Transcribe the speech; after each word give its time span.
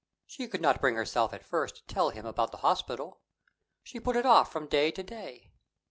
She 0.25 0.47
could 0.47 0.61
not 0.63 0.81
bring 0.81 0.95
herself 0.95 1.31
at 1.31 1.43
first 1.45 1.75
to 1.75 1.83
tell 1.93 2.09
him 2.09 2.25
about 2.25 2.49
the 2.49 2.57
hospital. 2.65 3.19
She 3.83 3.99
put 3.99 4.15
it 4.15 4.25
off 4.25 4.51
from 4.51 4.65
day 4.65 4.89
to 4.89 5.03
day. 5.03 5.51